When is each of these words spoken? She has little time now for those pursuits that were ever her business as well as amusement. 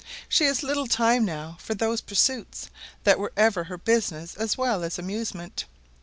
She 0.27 0.45
has 0.45 0.63
little 0.63 0.87
time 0.87 1.25
now 1.25 1.57
for 1.59 1.75
those 1.75 2.01
pursuits 2.01 2.71
that 3.03 3.19
were 3.19 3.31
ever 3.37 3.65
her 3.65 3.77
business 3.77 4.33
as 4.35 4.57
well 4.57 4.83
as 4.83 4.97
amusement. 4.97 5.65